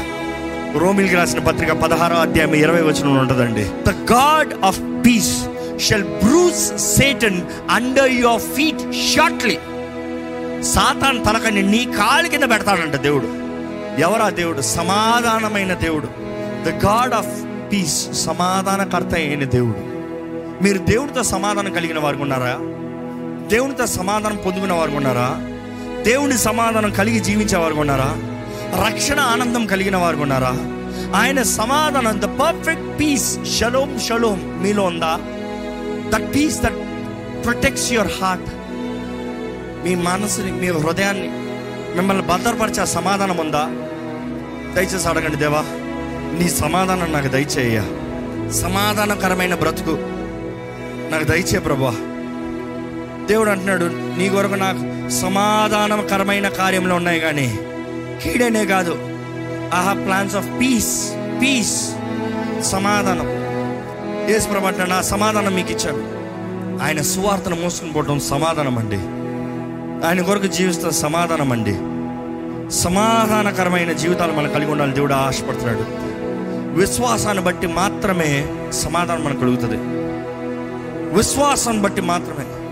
[0.74, 3.64] రోమిల్కి రాసిన పత్రిక పదహారో అధ్యాయం ఇరవై వచనంలో ఉంటుందండి.
[3.64, 5.46] The God of peace
[5.80, 9.58] shall bruise Satan under your feet shortly
[10.62, 13.26] Satan తలకని నీ కాలు కింద పెడతాడంట దేవుడు.
[14.00, 14.60] ఎవరా దేవుడు?
[14.60, 16.06] సమాధానమైన దేవుడు.
[16.64, 19.94] ద గాడ్ ఆఫ్ పీస్ సమాధానకర్త అయిన దేవుడు.
[20.64, 22.58] మీరు దేవుడితో సమాధానం కలిగిన వారు ఉన్నారా?
[23.48, 25.36] దేవునితో సమాధానం పొందుకున్న వారు ఉన్నారా?
[26.02, 28.33] దేవుని సమాధానం కలిగి జీవించే వారు ఉన్నారా?
[28.82, 30.52] రక్షణ ఆనందం కలిగిన వారు ఉన్నారా?
[31.16, 35.12] ఆయన సమాధానం the perfect peace shalom shalom మీలో ఉందా?
[36.12, 36.80] That peace that
[37.44, 38.48] protects your heart
[39.84, 41.28] మీ మనసుని మీ హృదయాన్ని
[41.96, 43.64] మిమ్మల్ని భద్రపరిచే సమాధానం ఉందా?
[44.74, 45.62] దయచేసి అడగండి దేవా
[46.38, 47.80] నీ సమాధానం నాకు దయచేయ
[48.62, 49.94] సమాధానకరమైన బ్రతుకు
[51.10, 51.92] నాకు దయచే ప్రభా
[53.28, 53.86] దేవుడు అంటున్నాడు
[54.18, 54.82] నీ కొరకు నాకు
[55.20, 57.46] సమాధానకరమైన కార్యంలో ఉన్నాయి కానీ
[58.22, 58.92] కీడనే కాదు.
[59.64, 61.90] I plans of peace peace
[62.64, 63.44] సమాధానం.
[64.30, 66.14] యేసు ప్రభు నా సమాధానం మీకు ఇచ్చాను.
[66.84, 68.96] ఆయన సువార్తను మోసుకుని పోవడం సమాధానం అండి
[70.06, 71.94] ఆయన కొరకు జీవిస్తున్న సమాధానం అండి
[72.70, 75.84] సమాధానకరమైన జీవితాలు మనం కలిగి ఉండాలని దేవుడు ఆశపడుతున్నాడు.
[76.80, 79.76] విశ్వాసాన్ని బట్టి మాత్రమే సమాధానం మనకు కలుగుతుంది.
[81.16, 82.63] విశ్వాసం బట్టి మాత్రమే.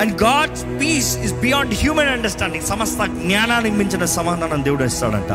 [0.00, 5.32] And God's peace is beyond human understanding సమస్త జ్ఞానానికి మించిన సమాధానం దేవుడు ఇస్తాడంట.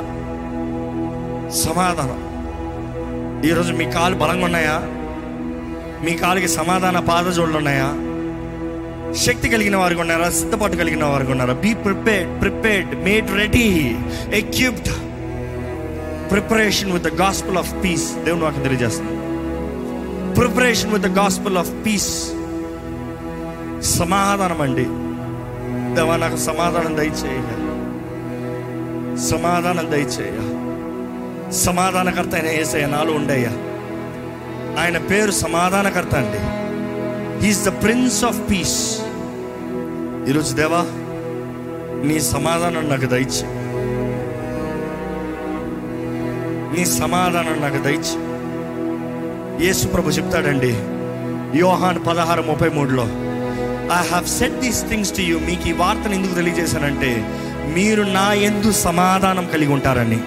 [1.54, 2.36] సమాధానం.
[3.45, 4.82] ఈరోజు మీ కాలు బలంగా ఉన్నాయా?
[6.06, 7.93] మీ కాలుకి సమాధాన పాదజోళ్ళు ఉన్నాయా?
[9.15, 10.30] శక్తి కలిగిన వారికి ఉన్నారా?
[10.30, 11.54] సిద్ధపాటు కలిగిన వారికి ఉన్నారా?
[11.54, 13.95] Be prepared prepared made ready
[14.34, 14.89] equipped
[16.32, 19.12] preparation with the gospel of peace దేవుడు నాకు తెలియజేస్తుంది
[20.36, 22.32] preparation with the gospel of peace
[23.82, 24.86] సమాధానం అండి
[25.96, 27.42] దేవా నాకు సమాధానం దయచేయ
[29.18, 30.52] సమాధానం దయచేయ.
[31.52, 33.50] సమాధానకర్త అయిన ఏసయ్య నాలో ఉండయ్యా.
[34.82, 36.66] ఆయన పేరు సమాధానకర్త అండి.
[37.46, 39.02] He's the prince of peace
[40.30, 40.82] ఈరోజు దేవా
[42.08, 43.48] నీ సమాధానం నాకు దయచే
[46.78, 48.36] నీ సమాధానం నాకు దయచే
[49.66, 50.76] యేసు ప్రభు చెప్తాడండి
[51.60, 53.08] యోహాన్ పదహారు ముప్పై మూడులో
[53.86, 57.26] I have set these things to you మీకు ఈ వార్తను ఎందుకు తెలియజేశానంటే
[57.74, 60.19] మీరు నా ఎందు సమాధానం కలిగి ఉంటారని.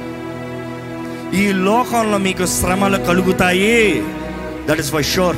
[1.37, 4.03] ఈ లోకంలో మీకు శ్రమలు కలుగుతాయి.
[4.71, 5.37] దట్ ఇస్ ఫర్ షూర్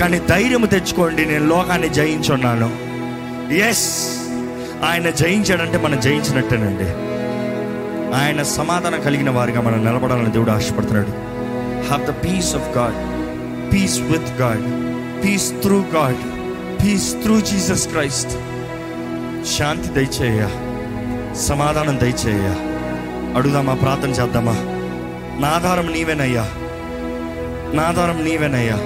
[0.00, 2.70] కానీ ధైర్యం తెచ్చుకోండి నేను లోకాన్ని జయించున్నాను.
[3.54, 4.18] ఎస్
[4.84, 6.88] ఆయన జయించాడంటే మనం జయించినట్టేనండి.
[8.16, 11.08] ఆయన సమాధానం కలిగిన వారిగా మనం నిలబడాలని దేవుడు ఆశపడుతున్నాడు.
[11.86, 12.98] Have the peace of God
[13.72, 14.64] peace with God
[15.24, 16.37] peace through God
[16.80, 18.34] peace through Jesus Christ
[19.56, 20.42] శాంతి దయచేయ
[21.46, 22.46] సమాధానం దయచేయ
[23.36, 24.54] అడుగుదామా ప్రార్థన చేద్దామా
[25.40, 26.44] నా ఆధారం నీవేనయ్యా
[27.74, 28.78] నా ఆధారం నీవేనయ్యా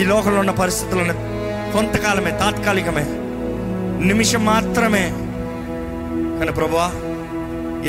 [0.00, 1.14] ఈ లోకంలో ఉన్న పరిస్థితులను
[1.72, 3.04] కొంతకాలమే తాత్కాలికమే
[4.06, 5.04] నిమిషం మాత్రమే.
[6.38, 6.88] కానీ ప్రభా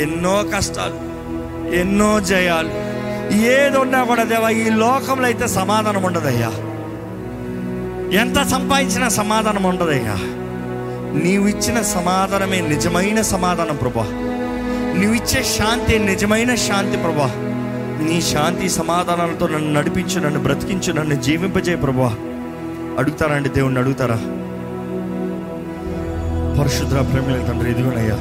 [0.02, 0.98] ఎన్నో కష్టాలు
[1.74, 2.72] ఎన్నో జయాలు
[3.54, 6.50] ఏదున్నా కూడా దేవా ఈ లోకంలో అయితే సమాధానం ఉండదయ్యా.
[8.12, 10.16] ఎంత సంపాదించినా సమాధానం ఉండదయ్యా
[11.22, 14.02] నీవు ఇచ్చిన సమాధానమే నిజమైన సమాధానం ప్రభా.
[14.98, 17.30] నువ్వు ఇచ్చే శాంతి నిజమైన శాంతి ప్రభా.
[18.04, 22.16] నీ శాంతి సమాధానాలతో నన్ను నడిపించు నన్ను బ్రతికించు నన్ను జీవింపజే ప్రభా.
[22.98, 24.16] అడుగుతారండి దేవుణ్ణి అడుగుతారా?
[26.60, 28.16] పరిశుద్ర ప్రేమల తండ్రి ఇదిగోనయ్యా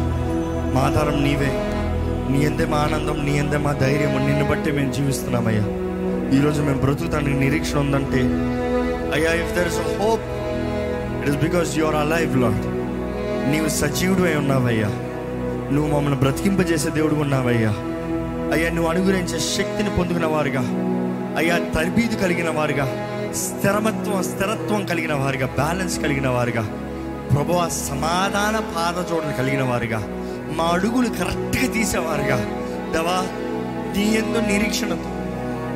[0.76, 1.64] మా ఆధారం నీవే.
[2.32, 5.64] నీ ఎందే మా ఆనందం నీ ఎందే మా ధైర్యం నిన్ను బట్టి మేము జీవిస్తున్నామయ్యా.
[6.40, 8.22] ఈరోజు మేము బ్రతుకుతానికి నిరీక్షణ ఉందంటే
[9.14, 10.26] అయ్యా if there is hope
[11.20, 12.66] it is because you are alive Lord
[13.52, 14.88] నీవు సజీవుడు అయి ఉన్నావయ్యా.
[15.72, 17.70] నువ్వు మమ్మల్ని బ్రతికింపజేసే దేవుడు ఉన్నావయ్యా.
[18.54, 20.60] అయ్యా నువ్వు అనుగ్రహించే శక్తిని పొందుకున్న వారుగా
[21.38, 22.86] అయ్యా తర్బీదు కలిగిన వారుగా
[23.34, 26.62] స్థిరమత్వం స్థిరత్వం కలిగిన వారుగా బ్యాలెన్స్ కలిగిన వారుగా
[27.34, 30.00] ప్రభు సమాధాన పాదజోడలు కలిగిన వారుగా
[30.58, 32.38] మా అడుగులు కరెక్ట్గా తీసేవారుగా.
[32.94, 33.18] దవా
[33.98, 35.12] నీ ఎందు నిరీక్షణతో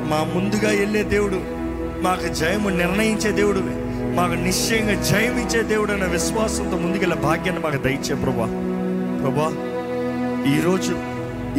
[0.08, 1.61] మా ముందుగా వెళ్ళే దేవుడు
[2.02, 3.60] మాకు జయము నిర్ణయించే దేవుడు
[4.14, 8.46] మాకు నిశ్చయంగా జయం ఇచ్చే దేవుడు అనే విశ్వాసంతో ముందుకెళ్ళే భాగ్యాన్ని మాకు దయచే ప్రభా
[9.22, 9.48] ప్రభా
[10.52, 10.94] ఈరోజు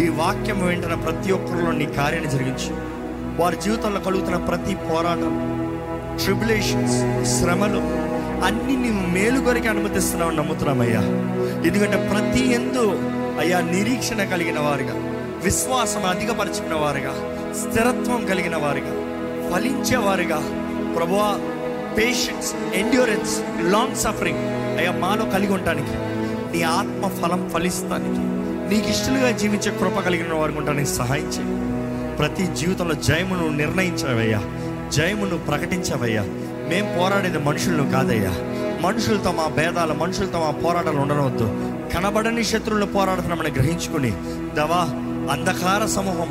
[0.02, 2.72] ఈ వాక్యం వెంటనే ప్రతి ఒక్కరిలో నీ కార్యాన్ని జరిగించు.
[3.40, 5.34] వారి జీవితంలో కలుగుతున్న ప్రతి పోరాటం
[6.24, 6.98] ట్రిబులేషన్స్
[7.40, 7.82] శ్రమలు
[8.46, 11.02] అన్ని నీవు మేలు కొరికి అనుమతిస్తున్నావు నమ్ముతున్నామయ్యా.
[11.66, 12.86] ఎందుకంటే ప్రతి ఎందు
[13.40, 14.96] అయ్యా నిరీక్షణ కలిగిన వారుగా
[15.44, 17.14] విశ్వాసం అధికపరచుకున్న వారుగా
[17.62, 18.94] స్థిరత్వం కలిగిన వారుగా
[19.52, 20.42] ఫలించేవారుగా.
[20.96, 21.40] ప్రభువా
[21.98, 24.40] పేషెన్స్ ఎండ్యూరెన్స్ లాంగ్ సఫరింగ్
[24.78, 25.90] అయ్యా మాలో కలిగి ఉండటానికి
[26.58, 28.34] నీ ఆత్మ ఫలం ఫలిస్తానికి.
[28.76, 31.64] నీకు ఇష్టలుగా జీవించే కృప కలిగిన వారికి ఉండడానికి సహాయం చేయి.
[32.16, 34.42] ప్రతి జీవితంలో జయమును నిర్ణయించవయ్యా.
[34.90, 36.22] జయమును ప్రకటించవయ్యా.
[36.70, 38.32] మేం పోరాడేది మనుషులను కాదయ్యా.
[38.82, 41.46] మనుషులతో మా భేదాలు మనుషులతో మా పోరాటాలు ఉండనవద్దు.
[41.94, 44.12] కనబడని శత్రువులు పోరాడుతున్నామని గ్రహించుకుని
[44.56, 44.90] దవా
[45.34, 46.30] అంధకార సమూహం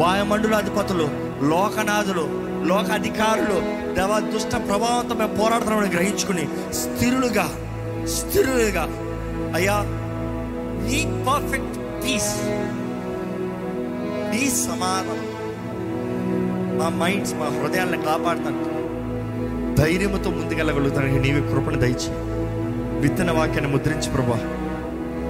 [0.00, 1.08] వాయుమండుల అధిపతులు
[1.42, 3.56] లోకనాథులు లోక అధికారులు
[3.94, 7.46] దేవ దుష్ట ప్రభావంతో మేము పోరాడుతున్నామని గ్రహించుకుని స్థిరులుగా
[8.08, 8.84] స్థిరులుగా
[9.54, 9.76] అయ్యా
[10.86, 12.32] నీ పర్ఫెక్ట్ పీస్
[14.32, 15.28] నీ సమాధానం
[16.78, 18.60] మా మైండ్స్ మా హృదయాలను కాపాడుతాను
[19.76, 22.10] ధైర్యంతో ముందుకెళ్ళగలుగుతానికి నీవే కృపణ దయచి
[23.00, 24.38] విత్తన వాక్యాన్ని ముద్రించి ప్రభా.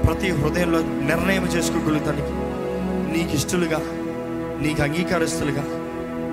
[0.04, 2.32] ప్రతి హృదయంలో నిర్ణయం చేసుకోగలుగుతానికి
[3.12, 3.80] నీకు ఇష్టలుగా
[4.60, 5.64] నీకు అంగీకారస్తులుగా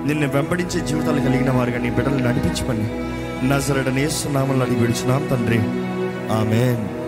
[0.06, 2.84] నిన్ను వెంబడించే జీవితాలు కలిగిన వారుగా నీ బిడ్డలు నడిపించమని.
[3.48, 5.58] నజరడనేస్తున్నామని అడిగి విడిచున్నాం తండ్రి.
[6.32, 6.99] ఆమెన్.